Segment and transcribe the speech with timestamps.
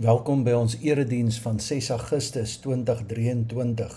[0.00, 3.92] Welkom by ons erediens van 6 Augustus 2023.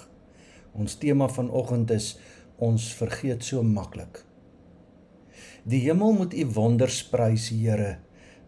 [0.75, 2.08] Ons tema vanoggend is
[2.60, 4.18] ons vergeet so maklik.
[5.63, 7.94] Die hemel moet U wonders prys, Here,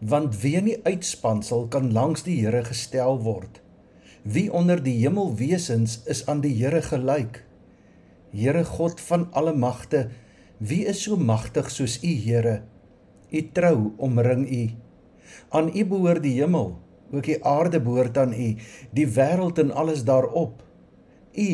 [0.04, 3.62] want wie in die uitspansel kan langs die Here gestel word?
[4.28, 7.46] Wie onder die hemelwesens is aan die Here gelyk?
[8.28, 10.10] Here God van alle magte,
[10.60, 12.60] wie is so magtig soos U, Here?
[13.32, 14.68] U trou omring U.
[15.48, 16.76] Aan U behoort die hemel
[17.10, 18.54] ook die aarde behoort aan U,
[18.92, 20.62] die wêreld en alles daarop.
[21.32, 21.50] U,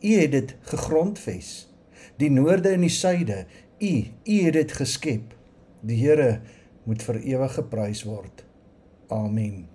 [0.00, 1.68] U het dit gegrondves.
[2.18, 3.44] Die noorde en die suide,
[3.78, 3.92] U,
[4.24, 5.34] U het dit geskep.
[5.80, 6.40] Die Here
[6.84, 8.44] moet vir ewig geprys word.
[9.12, 9.68] Amen.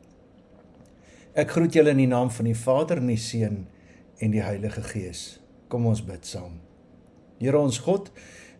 [1.33, 3.63] Ek groet julle in die naam van die Vader en die Seun
[4.21, 5.39] en die Heilige Gees.
[5.71, 6.59] Kom ons bid saam.
[7.39, 8.11] Here ons God,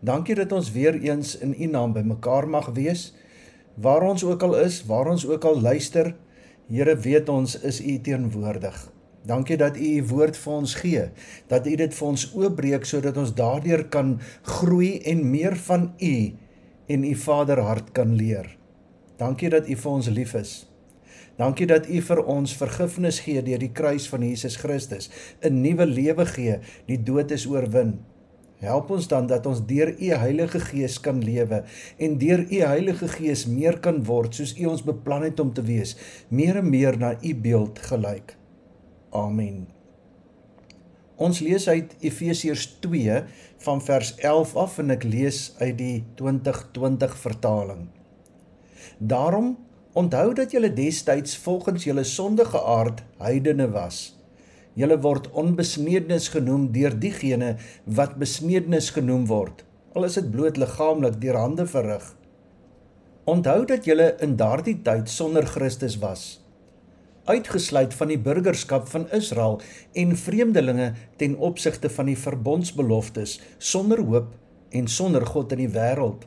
[0.01, 3.11] dankie dat ons weer eens in U naam bymekaar mag wees.
[3.75, 6.13] Waar ons ook al is, waar ons ook al luister,
[6.71, 8.77] Here weet ons is U teenwoordig.
[9.27, 11.03] Dankie dat U U woord vir ons gee,
[11.47, 14.17] dat U dit vir ons oopbreek sodat ons daardeur kan
[14.59, 16.15] groei en meer van U
[16.91, 18.49] en U Vaderhart kan leer.
[19.19, 20.53] Dankie dat U vir ons lief is.
[21.39, 25.09] Dankie dat U vir ons vergifnis gee deur die kruis van Jesus Christus,
[25.41, 27.99] 'n nuwe lewe gee, die dood is oorwin.
[28.61, 31.63] Help ons dan dat ons deur U Heilige Gees kan lewe
[31.97, 35.65] en deur U Heilige Gees meer kan word soos U ons beplan het om te
[35.65, 35.95] wees,
[36.29, 38.37] meer en meer na U beeld gelyk.
[39.11, 39.65] Amen.
[41.15, 43.19] Ons lees uit Efesiërs 2
[43.65, 47.85] van vers 11 af en ek lees uit die 2020 vertaling.
[48.97, 49.53] Daarom
[49.93, 54.13] onthou dat julle destyds volgens julle sondige aard heidene was
[54.73, 59.61] Julle word onbesnedenis genoem deur diegene wat besnedenis genoem word.
[59.93, 62.07] Al is dit bloot liggaamlik deur hande verrig.
[63.29, 66.23] Onthou dat julle in daardie tyd sonder Christus was,
[67.29, 69.61] uitgesluit van die burgerskap van Israel
[69.95, 70.89] en vreemdelinge
[71.21, 74.33] ten opsigte van die verbondsbeloftes, sonder hoop
[74.75, 76.25] en sonder God in die wêreld.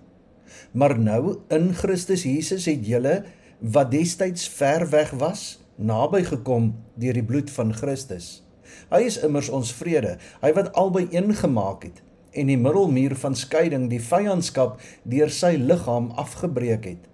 [0.72, 3.19] Maar nou in Christus Jesus het julle
[3.60, 8.45] wat destyds ver weg was, naby gekom deur die bloed van Christus.
[8.91, 12.03] Hy is immers ons vrede, hy wat albei een gemaak het
[12.37, 14.75] en die middelmuur van skeiding, die vyandskap
[15.09, 17.06] deur sy liggaam afgebreek het.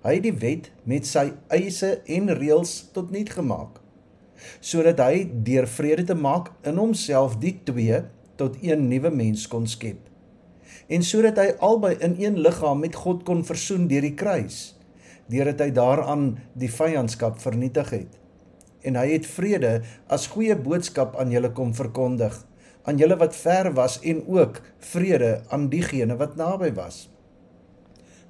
[0.00, 3.82] Hy het die wet met sy eise en reëls tot niet gemaak
[4.58, 8.02] sodat hy deur vrede te maak in homself die twee
[8.40, 10.00] tot een nuwe mens kon skep.
[10.90, 14.72] En sodat hy albei in een liggaam met God kon versoen deur die kruis
[15.30, 16.24] deurdat hy daaraan
[16.58, 18.18] die vyandskap vernietig het.
[18.82, 22.34] En hy het vrede as goeie boodskap aan julle kom verkondig,
[22.82, 24.60] aan julle wat ver was en ook
[24.92, 27.06] vrede aan diegene wat naby was.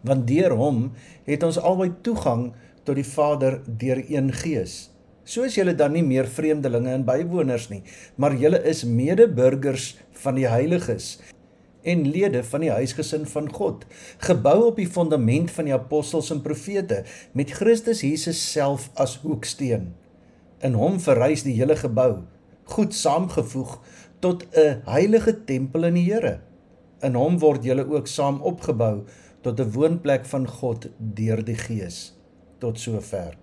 [0.02, 0.90] Want deur hom
[1.28, 2.50] het ons albei toegang
[2.84, 4.90] tot die Vader deur een Gees.
[5.24, 7.84] So is julle dan nie meer vreemdelinge en bywoners nie,
[8.18, 9.92] maar julle is medeburgers
[10.24, 11.20] van die heiliges
[11.82, 13.86] en lede van die huisgesin van God,
[14.22, 17.02] gebou op die fondament van die apostels en profete
[17.38, 19.92] met Christus Jesus self as hoeksteen.
[20.62, 22.22] In hom verrys die hele gebou,
[22.70, 23.78] goed saamgevoeg
[24.22, 26.40] tot 'n heilige tempel in die Here.
[27.02, 29.04] In hom word julle ook saam opgebou
[29.42, 32.14] tot 'n woonplek van God deur die Gees.
[32.58, 33.36] Tot sover.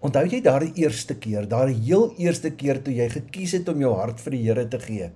[0.00, 3.94] Onthou jy daardie eerste keer, daardie heel eerste keer toe jy gekies het om jou
[3.94, 5.10] hart vir die Here te gee?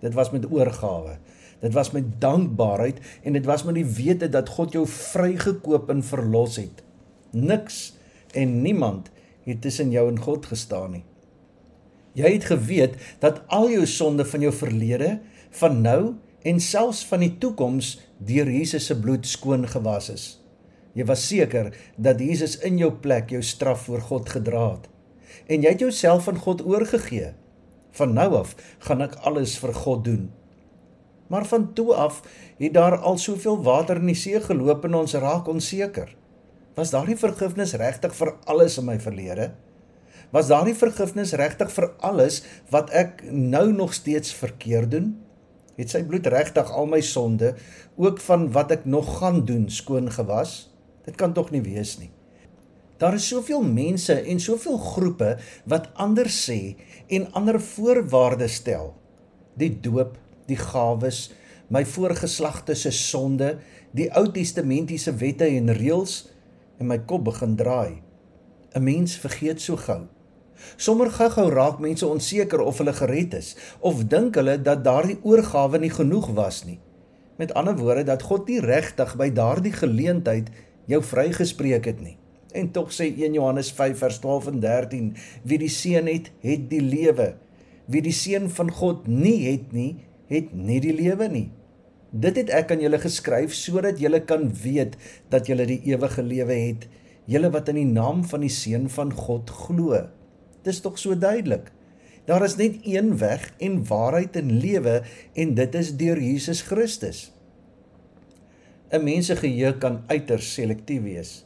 [0.00, 1.18] Dit was met oorgawe.
[1.60, 6.02] Dit was met dankbaarheid en dit was met die wete dat God jou vrygekoop en
[6.02, 6.82] verlos het.
[7.30, 7.96] Niks
[8.34, 9.10] en niemand
[9.46, 11.04] het tussen jou en God gestaan nie.
[12.16, 15.18] Jy het geweet dat al jou sonde van jou verlede,
[15.60, 16.00] van nou
[16.46, 20.26] en selfs van die toekoms deur Jesus se bloed skoon gewas is.
[20.96, 24.86] Jy was seker dat Jesus in jou plek jou straf voor God gedra het.
[25.46, 27.34] En jy het jouself aan God oorgegee.
[27.96, 28.54] Van nou af
[28.88, 30.30] gaan ek alles vir God doen.
[31.28, 32.22] Maar van toe af
[32.58, 36.14] het daar al soveel water in die see geloop en ons raak onseker.
[36.76, 39.46] Was daardie vergifnis regtig vir alles in my verlede?
[40.28, 45.14] Was daardie vergifnis regtig vir alles wat ek nou nog steeds verkeerd doen?
[45.80, 47.54] Het sy bloed regtig al my sonde,
[47.96, 50.68] ook van wat ek nog gaan doen, skoon gewas?
[51.08, 52.10] Dit kan tog nie wees nie.
[53.00, 55.32] Daar is soveel mense en soveel groepe
[55.64, 56.76] wat anders sê
[57.08, 58.92] en ander voorwaardes stel.
[59.56, 61.30] Die doop, die gawes,
[61.72, 63.54] my voorgeslagte se sonde,
[63.96, 66.26] die Ou Testamentiese wette en reëls
[66.78, 68.02] en my kop begin draai.
[68.74, 70.02] 'n Mens vergeet so gou.
[70.76, 75.78] Sommer gou-gou raak mense onseker of hulle gered is of dink hulle dat daardie oorgawe
[75.78, 76.78] nie genoeg was nie.
[77.36, 80.48] Met ander woorde dat God nie regtig by daardie geleentheid
[80.88, 82.16] jou vrygespreek het nie.
[82.56, 85.10] En tog sê 1 Johannes 5 vers 12 en 13,
[85.42, 87.34] wie die seun het, het die lewe.
[87.86, 89.96] Wie die seun van God nie het nie,
[90.32, 91.48] het nie die lewe nie.
[92.16, 94.94] Dit het ek aan julle geskryf sodat julle kan weet
[95.32, 96.86] dat julle die ewige lewe het,
[97.28, 99.98] julle wat in die naam van die seun van God glo.
[100.64, 101.68] Dis tog so duidelik.
[102.26, 105.02] Daar is net een weg en waarheid en lewe
[105.34, 107.32] en dit is deur Jesus Christus.
[108.90, 111.44] 'n Mens se geheue kan uiters selektief wees.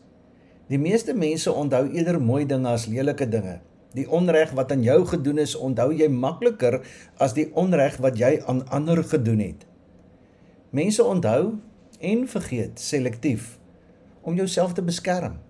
[0.68, 3.60] Die meeste mense onthou eerder mooi dinge as lelike dinge.
[3.94, 6.80] Die onreg wat aan jou gedoen is, onthou jy makliker
[7.16, 9.69] as die onreg wat jy aan ander gedoen het.
[10.70, 11.58] Mense onthou
[11.98, 13.56] en vergeet selektief
[14.22, 15.40] om jouself te beskerm.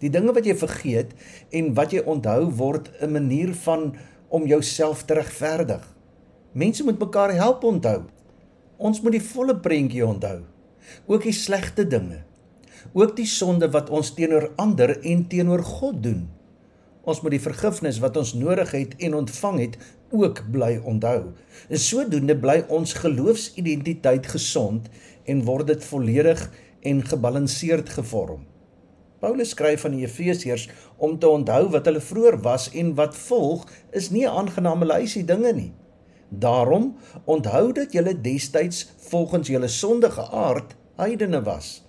[0.00, 1.10] Die dinge wat jy vergeet
[1.52, 3.92] en wat jy onthou word 'n manier van
[4.28, 5.84] om jouself te regverdig.
[6.52, 8.02] Mense moet mekaar help onthou.
[8.76, 10.40] Ons moet die volle prentjie onthou.
[11.06, 12.24] Ook die slegte dinge.
[12.92, 16.28] Ook die sonde wat ons teenoor ander en teenoor God doen.
[17.02, 19.76] Ons moet die vergifnis wat ons nodig het en ontvang het
[20.10, 21.32] ook bly onthou.
[21.68, 24.88] En sodoende bly ons geloofsidentiteit gesond
[25.24, 28.46] en word dit volledig en gebalanseerd gevorm.
[29.20, 33.66] Paulus skryf aan die Efesiërs om te onthou wat hulle vroeër was en wat volg
[33.92, 35.72] is nie 'n aangename lysie dinge nie.
[36.28, 41.84] Daarom onthou dat julle destyds volgens julle sondige aard heidene was.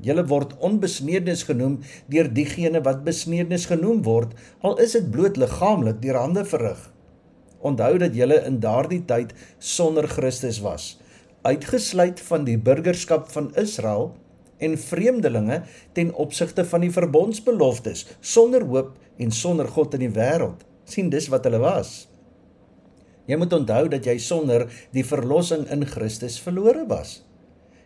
[0.00, 6.02] Julle word onbesnedenis genoem deur diegene wat besnedenis genoem word, al is dit bloot liggaamlik
[6.02, 6.91] deur hande verrig.
[7.62, 10.96] Onthou dat julle in daardie tyd sonder Christus was,
[11.46, 14.12] uitgesluit van die burgerskap van Israel
[14.62, 15.62] en vreemdelinge
[15.94, 20.66] ten opsigte van die verbondsbeloftes, sonder hoop en sonder God in die wêreld.
[20.84, 22.08] sien dis wat hulle was.
[23.30, 27.20] Jy moet onthou dat jy sonder die verlossing in Christus verlore was.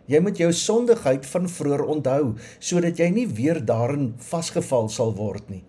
[0.08, 2.22] Jy moet jou sondigheid van vroeër onthou
[2.58, 5.64] sodat jy nie weer daarin vasgeval sal word nie.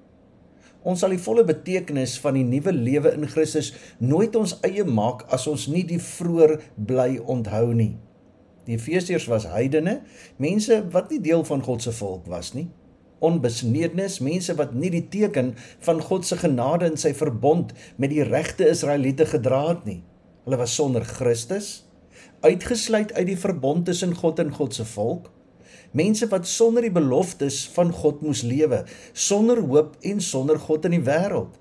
[0.87, 5.25] Ons sal die volle betekenis van die nuwe lewe in Christus nooit ons eie maak
[5.35, 6.55] as ons nie die vroeër
[6.89, 7.97] bly onthou nie.
[8.67, 10.01] Die Efesiërs was heidene,
[10.39, 12.69] mense wat nie deel van God se volk was nie.
[13.23, 15.53] Onbesnedenis, mense wat nie die teken
[15.83, 20.01] van God se genade in sy verbond met die regte Israeliete gedra het nie.
[20.45, 21.87] Hulle was sonder Christus,
[22.45, 25.31] uitgesluit uit die verbond tussen God en God se volk.
[25.91, 30.97] Mense wat sonder die beloftes van God moes lewe, sonder hoop en sonder God in
[30.97, 31.55] die wêreld.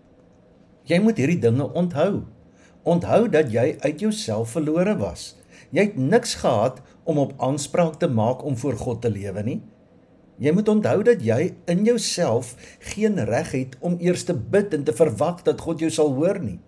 [0.87, 2.25] Jy moet hierdie dinge onthou.
[2.87, 5.35] Onthou dat jy uit jouself verlore was.
[5.75, 9.61] Jy het niks gehad om op aanspraak te maak om voor God te lewe nie.
[10.39, 12.55] Jy moet onthou dat jy in jouself
[12.93, 16.39] geen reg het om eers te bid en te verwag dat God jou sal hoor
[16.43, 16.59] nie.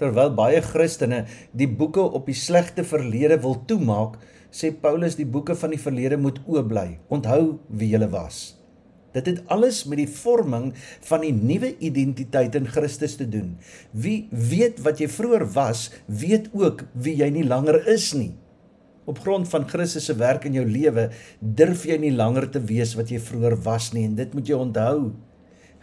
[0.00, 1.22] Terwyl baie Christene
[1.54, 4.16] die boeke op die slegte verlede wil toemaak,
[4.52, 6.98] sê Paulus die boeke van die verlede moet oopbly.
[7.08, 8.52] Onthou wie jy was.
[9.12, 10.70] Dit het alles met die vorming
[11.08, 13.56] van die nuwe identiteit in Christus te doen.
[13.92, 18.32] Wie weet wat jy vroeër was, weet ook wie jy nie langer is nie.
[19.04, 21.08] Op grond van Christus se werk in jou lewe,
[21.40, 24.60] durf jy nie langer te wees wat jy vroeër was nie en dit moet jy
[24.62, 25.12] onthou.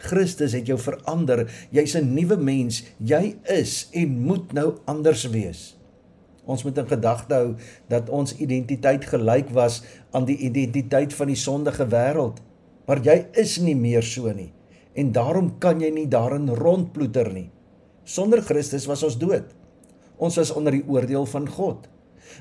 [0.00, 1.44] Christus het jou verander.
[1.70, 2.82] Jy's 'n nuwe mens.
[2.98, 5.76] Jy is en moet nou anders wees.
[6.50, 7.50] Ons moet in gedagte hou
[7.92, 12.40] dat ons identiteit gelyk was aan die identiteit van die sondige wêreld.
[12.90, 14.50] Maar jy is nie meer so nie
[14.98, 17.48] en daarom kan jy nie daarin rondploeter nie.
[18.04, 19.46] Sonder Christus was ons dood.
[20.18, 21.86] Ons was onder die oordeel van God.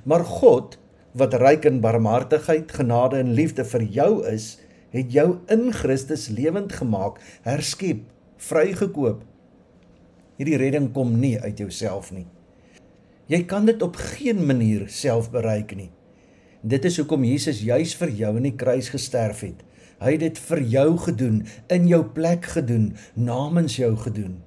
[0.03, 0.79] Maar God
[1.17, 4.57] wat ryk in barmhartigheid, genade en liefde vir jou is,
[4.93, 8.03] het jou in Christus lewend gemaak, herskep,
[8.41, 9.23] vrygekoop.
[10.39, 12.27] Hierdie redding kom nie uit jouself nie.
[13.29, 15.91] Jy kan dit op geen manier self bereik nie.
[16.65, 19.59] Dit is hoekom Jesus juis vir jou in die kruis gesterf het.
[20.01, 24.39] Hy het dit vir jou gedoen, in jou plek gedoen, namens jou gedoen.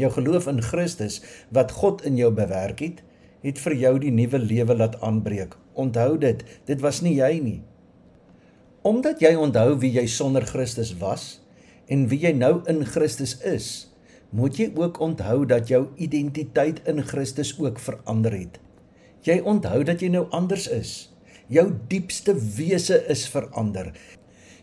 [0.00, 1.20] Jou geloof in Christus
[1.52, 3.02] wat God in jou bewerk het,
[3.44, 5.52] het vir jou die nuwe lewe laat aanbreek.
[5.76, 7.60] Onthou dit, dit was nie jy nie.
[8.86, 11.42] Omdat jy onthou wie jy sonder Christus was
[11.92, 13.90] en wie jy nou in Christus is,
[14.36, 18.58] moet jy ook onthou dat jou identiteit in Christus ook verander het.
[19.24, 20.92] Jy onthou dat jy nou anders is.
[21.48, 23.94] Jou diepste wese is verander.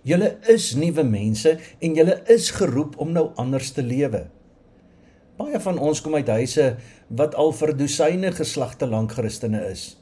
[0.03, 4.27] Julle is nuwe mense en julle is geroep om nou anders te lewe.
[5.39, 6.73] Baie van ons kom uit huise
[7.09, 9.93] wat al vir dosyne geslagte lank Christene is.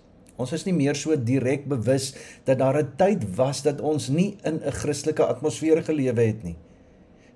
[0.41, 2.11] Ons is nie meer so direk bewus
[2.45, 6.57] dat daar 'n tyd was dat ons nie in 'n Christelike atmosfeer gelewe het nie.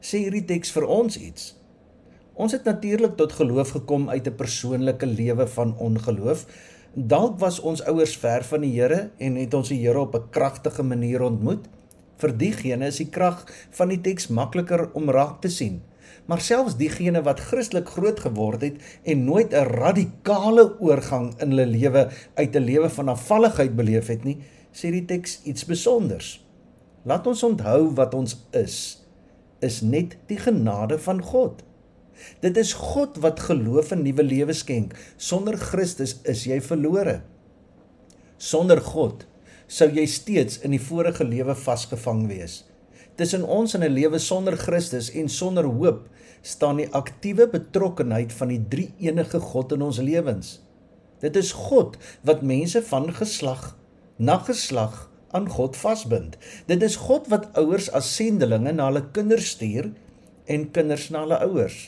[0.02, 1.56] Sê hierdie teks vir ons iets.
[2.36, 6.46] Ons het natuurlik tot geloof gekom uit 'n persoonlike lewe van ongeloof.
[6.94, 10.30] Dalk was ons ouers ver van die Here en het ons die Here op 'n
[10.30, 11.68] kragtige manier ontmoet.
[12.18, 15.82] Vir diegene is die krag van die teks makliker om raak te sien.
[16.26, 21.66] Maar selfs diegene wat Christelik groot geword het en nooit 'n radikale oorgang in hulle
[21.66, 24.38] lewe uit 'n lewe van afvalligheid beleef het nie,
[24.72, 26.46] sê die teks iets spesiaals.
[27.04, 29.06] Laat ons onthou wat ons is,
[29.60, 31.64] is net die genade van God.
[32.44, 34.96] Dit is God wat geloof en nuwe lewe skenk.
[35.18, 37.22] Sonder Christus is jy verlore.
[38.38, 39.26] Sonder God
[39.68, 42.64] sou jy steeds in die vorige lewe vasgevang wees.
[43.16, 46.10] Tussen ons en 'n lewe sonder Christus en sonder hoop
[46.42, 50.60] staan die aktiewe betrokkenheid van die drie enige God in ons lewens.
[51.20, 53.76] Dit is God wat mense van geslag
[54.18, 56.38] na geslag aan God vasbind.
[56.68, 59.92] Dit is God wat ouers as sendelinge na hulle kinders stuur
[60.46, 61.80] en kinders na hulle ouers.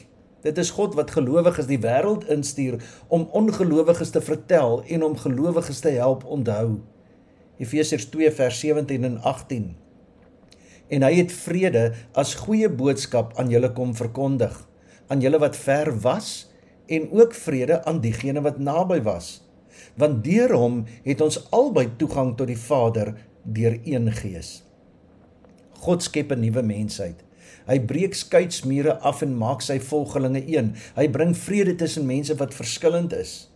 [0.42, 2.78] Dit is God wat gelowiges die wêreld instuur
[3.08, 6.80] om ongelowiges te vertel en om gelowiges te help onthou.
[7.58, 9.72] Efesiërs 2 vers 17 en 18.
[10.88, 14.54] En hy het vrede as goeie boodskap aan julle kom verkondig,
[15.08, 16.48] aan julle wat ver was
[16.88, 19.42] en ook vrede aan diegene wat naby was.
[19.98, 24.62] Want deur hom het ons albei toegang tot die Vader deur een Gees.
[25.82, 27.27] God skep 'n nuwe mensheid.
[27.68, 30.74] Hy breek skeidsmure af en maak sy volgelinge een.
[30.96, 33.50] Hy bring vrede tussen mense wat verskillend is.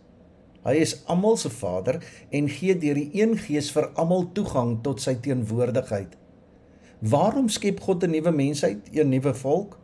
[0.62, 1.98] Hy is almal se Vader
[2.30, 6.14] en gee deur die een Gees vir almal toegang tot sy teenwoordigheid.
[7.02, 9.78] Waarom skep God 'n nuwe mensheid, 'n nuwe volk?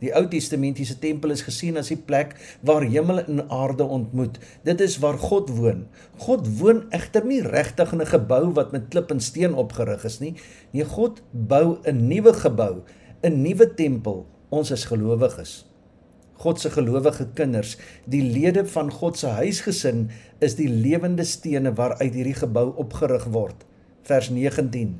[0.00, 2.32] Die Ou Testamentiese tempel is gesien as die plek
[2.64, 4.38] waar hemel en aarde ontmoet.
[4.64, 5.86] Dit is waar God woon.
[6.24, 10.20] God woon egter nie regtig in 'n gebou wat met klip en steen opgerig is
[10.20, 10.34] nie.
[10.72, 12.82] Nee, God bou 'n nuwe gebou,
[13.22, 14.24] 'n nuwe tempel.
[14.48, 15.66] Ons is gelowiges.
[16.40, 17.76] God se gelowige kinders,
[18.08, 20.06] die lede van God se huisgesin
[20.40, 23.66] is die lewende stene waaruit hierdie gebou opgerig word.
[24.08, 24.94] Vers 19.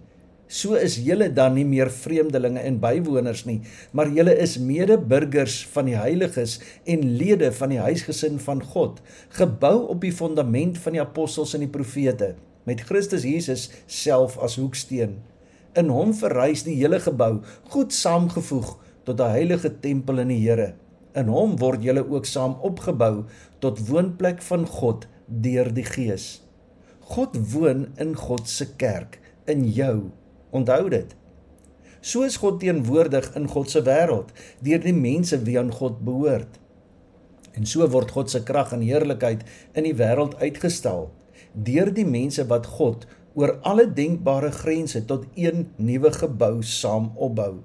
[0.51, 3.63] So is julle dan nie meer vreemdelinge en bywoners nie,
[3.97, 9.01] maar julle is mede-burgers van die heiliges en lede van die huisgesin van God,
[9.39, 12.35] gebou op die fondament van die apostels en die profete,
[12.69, 15.23] met Christus Jesus self as hoeksteen.
[15.79, 18.73] In hom verrys die hele gebou, goed saamgevoeg
[19.07, 20.75] tot 'n heilige tempel in die Here.
[21.15, 23.25] In hom word julle ook saam opgebou
[23.59, 26.43] tot woonplek van God deur die Gees.
[27.01, 30.11] God woon in God se kerk, in jou.
[30.51, 31.15] Onthou dit.
[32.01, 36.59] So is God teenwoordig in God se wêreld deur die mense wie aan God behoort.
[37.53, 41.11] En so word God se krag en heerlikheid in die wêreld uitgestal
[41.53, 47.61] deur die mense wat God oor alle denkbare grense tot een nuwe gebou saam opbou.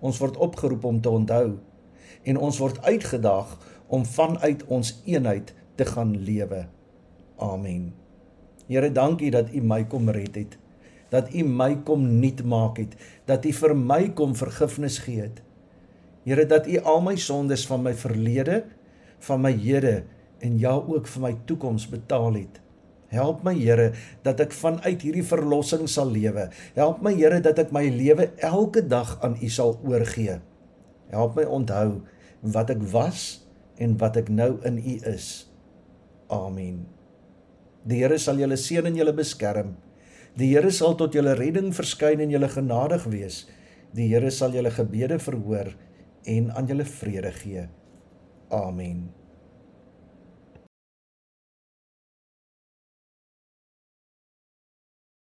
[0.00, 1.58] Ons word opgeroep om te onthou
[2.22, 3.56] en ons word uitgedaag
[3.86, 6.66] om vanuit ons eenheid te gaan lewe.
[7.36, 7.92] Amen.
[8.66, 10.58] Here, dankie dat U my kom red het.
[11.10, 12.94] Dat U my kom nuut maak het,
[13.28, 15.42] dat U vir my kom vergifnis gee het.
[16.24, 18.62] Here, dat U al my sondes van my verlede,
[19.26, 20.04] van my hede
[20.42, 22.62] en ja ook vir my toekoms betaal het.
[23.12, 23.92] Help my Here
[24.24, 26.48] dat ek vanuit hierdie verlossing sal lewe.
[26.78, 30.40] Help my Here dat ek my lewe elke dag aan U sal oorgee.
[31.12, 32.00] Help my onthou
[32.42, 33.44] wat ek was
[33.76, 35.44] en wat ek nou in U is.
[36.32, 36.86] Amen.
[37.84, 39.76] Die Here sal julle seën en julle beskerm.
[40.38, 43.44] Die Here sal tot julle redding verskyn en julle genadig wees.
[43.92, 45.74] Die Here sal julle gebede verhoor
[46.24, 47.66] en aan julle vrede gee.
[48.52, 49.10] Amen.